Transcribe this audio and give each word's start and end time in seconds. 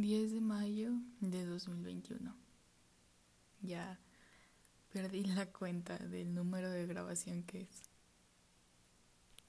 10 0.00 0.32
de 0.32 0.40
mayo 0.40 0.92
de 1.20 1.44
2021. 1.44 2.34
Ya 3.60 4.00
perdí 4.90 5.24
la 5.24 5.44
cuenta 5.52 5.98
del 5.98 6.34
número 6.34 6.70
de 6.70 6.86
grabación 6.86 7.42
que 7.42 7.62
es. 7.62 7.82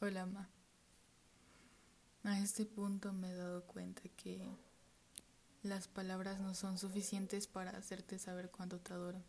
Hola, 0.00 0.24
ma. 0.26 0.48
A 2.22 2.38
este 2.38 2.64
punto 2.64 3.12
me 3.12 3.30
he 3.30 3.34
dado 3.34 3.64
cuenta 3.64 4.02
que 4.16 4.56
las 5.64 5.88
palabras 5.88 6.38
no 6.38 6.54
son 6.54 6.78
suficientes 6.78 7.48
para 7.48 7.72
hacerte 7.72 8.20
saber 8.20 8.52
cuánto 8.52 8.78
te 8.78 8.92
adoro. 8.92 9.24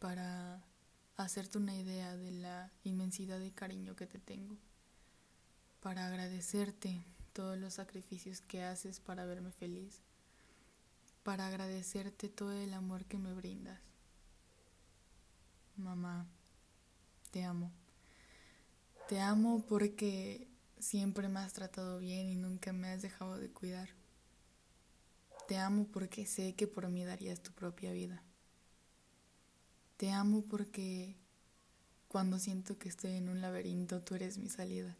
Para 0.00 0.62
hacerte 1.16 1.56
una 1.56 1.74
idea 1.74 2.14
de 2.14 2.30
la 2.32 2.70
inmensidad 2.84 3.40
de 3.40 3.52
cariño 3.52 3.96
que 3.96 4.06
te 4.06 4.18
tengo. 4.18 4.58
Para 5.80 6.08
agradecerte 6.08 7.02
todos 7.38 7.56
los 7.56 7.74
sacrificios 7.74 8.40
que 8.40 8.64
haces 8.64 8.98
para 8.98 9.24
verme 9.24 9.52
feliz, 9.52 10.00
para 11.22 11.46
agradecerte 11.46 12.28
todo 12.28 12.50
el 12.50 12.74
amor 12.74 13.04
que 13.04 13.16
me 13.16 13.32
brindas. 13.32 13.78
Mamá, 15.76 16.26
te 17.30 17.44
amo. 17.44 17.70
Te 19.08 19.20
amo 19.20 19.64
porque 19.68 20.48
siempre 20.80 21.28
me 21.28 21.38
has 21.38 21.52
tratado 21.52 22.00
bien 22.00 22.28
y 22.28 22.34
nunca 22.34 22.72
me 22.72 22.88
has 22.88 23.02
dejado 23.02 23.38
de 23.38 23.48
cuidar. 23.48 23.90
Te 25.46 25.58
amo 25.58 25.86
porque 25.92 26.26
sé 26.26 26.56
que 26.56 26.66
por 26.66 26.88
mí 26.88 27.04
darías 27.04 27.40
tu 27.40 27.52
propia 27.52 27.92
vida. 27.92 28.20
Te 29.96 30.10
amo 30.10 30.42
porque 30.42 31.14
cuando 32.08 32.40
siento 32.40 32.80
que 32.80 32.88
estoy 32.88 33.12
en 33.12 33.28
un 33.28 33.40
laberinto, 33.40 34.02
tú 34.02 34.16
eres 34.16 34.38
mi 34.38 34.48
salida. 34.48 34.96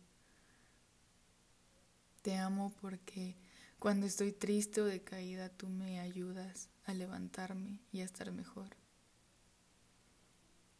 Te 2.28 2.37
amo 2.37 2.74
porque 2.82 3.38
cuando 3.78 4.05
estoy 4.05 4.32
triste 4.32 4.82
o 4.82 4.84
decaída 4.84 5.48
tú 5.48 5.70
me 5.70 5.98
ayudas 5.98 6.68
a 6.84 6.92
levantarme 6.92 7.80
y 7.90 8.02
a 8.02 8.04
estar 8.04 8.30
mejor. 8.32 8.76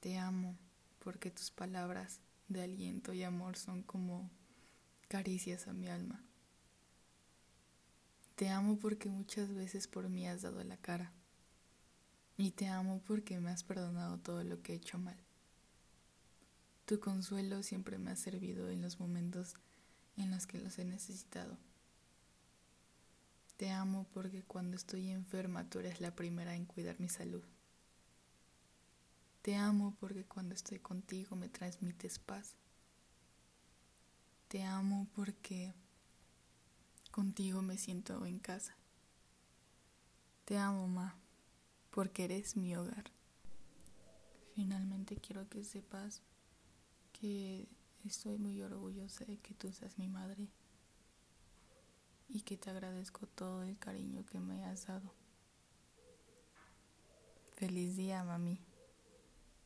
Te 0.00 0.19
amo 0.19 0.58
porque 0.98 1.30
tus 1.30 1.50
palabras 1.50 2.20
de 2.48 2.64
aliento 2.64 3.14
y 3.14 3.22
amor 3.22 3.56
son 3.56 3.82
como 3.82 4.30
caricias 5.08 5.69
a 5.69 5.72
mi 5.72 5.88
alma. 5.88 6.22
Te 8.34 8.50
amo 8.50 8.78
porque 8.78 9.08
muchas 9.08 9.54
veces 9.54 9.88
por 9.88 10.10
mí 10.10 10.28
has 10.28 10.42
dado 10.42 10.62
la 10.64 10.76
cara. 10.76 11.14
Y 12.36 12.50
te 12.50 12.69
amo 12.69 13.00
porque 13.06 13.41
me 13.41 13.52
has 13.52 13.64
perdonado 13.64 14.19
todo 14.19 14.44
lo 14.44 14.60
que 14.60 14.74
he 14.74 14.76
hecho 14.76 14.98
mal. 14.98 15.16
Tu 16.84 17.00
consuelo 17.00 17.62
siempre 17.62 17.96
me 17.96 18.10
ha 18.10 18.16
servido 18.16 18.69
en 18.69 18.82
los 18.82 19.00
momentos 19.00 19.54
en 20.19 20.30
los 20.30 20.47
que 20.47 20.58
los 20.58 20.78
he 20.78 20.84
necesitado. 20.84 21.56
Te 23.56 23.70
amo 23.70 24.06
porque 24.12 24.42
cuando 24.42 24.77
estoy 24.77 25.10
enferma 25.10 25.69
tú 25.69 25.78
eres 25.80 26.00
la 26.00 26.14
primera 26.14 26.55
en 26.55 26.64
cuidar 26.64 27.00
mi 27.00 27.08
salud. 27.08 27.42
Te 29.42 29.56
amo 29.56 29.97
porque 29.98 30.25
cuando 30.25 30.55
estoy 30.55 30.78
contigo 30.78 31.34
me 31.34 31.48
transmites 31.48 32.19
paz. 32.19 32.55
Te 34.48 34.62
amo 34.62 35.08
porque 35.14 35.75
contigo 37.10 37.62
me 37.62 37.78
siento 37.78 38.25
en 38.27 38.38
casa. 38.38 38.77
Te 40.44 40.56
amo, 40.56 40.86
Ma, 40.88 41.14
porque 41.91 42.25
eres 42.25 42.56
mi 42.56 42.75
hogar. 42.77 43.10
Finalmente 44.55 45.16
quiero 45.16 45.48
que 45.48 45.64
sepas 45.64 46.22
que 47.12 47.69
Estoy 48.04 48.38
muy 48.38 48.60
orgullosa 48.62 49.24
de 49.24 49.38
que 49.38 49.54
tú 49.54 49.72
seas 49.72 49.98
mi 49.98 50.08
madre 50.08 50.48
y 52.28 52.42
que 52.42 52.56
te 52.56 52.70
agradezco 52.70 53.27
todo 53.27 53.62
el 53.62 53.78
cariño 53.78 54.24
que 54.27 54.41
me 54.41 54.64
has 54.64 54.86
dado. 54.86 55.12
Feliz 57.56 57.96
día, 57.96 58.22
mami. 58.24 58.67